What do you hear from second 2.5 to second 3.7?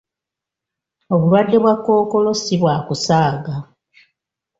bwa kusaaga.